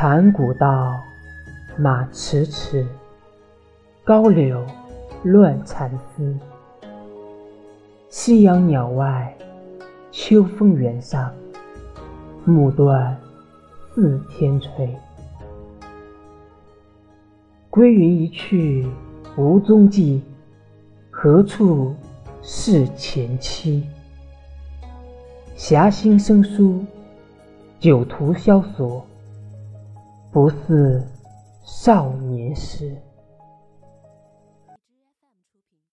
[0.00, 0.96] 残古道，
[1.76, 2.86] 马迟迟，
[4.04, 4.64] 高柳
[5.24, 6.36] 乱蝉丝。
[8.08, 9.36] 夕阳鸟外，
[10.12, 11.34] 秋风原上，
[12.44, 13.18] 暮断
[13.92, 14.96] 似天垂。
[17.68, 18.86] 归云一去
[19.36, 20.22] 无踪迹，
[21.10, 21.92] 何处
[22.40, 23.84] 是前妻？
[25.56, 26.84] 侠心生疏，
[27.80, 29.04] 酒徒萧索，
[30.30, 31.02] 不似
[31.64, 32.96] 少年时。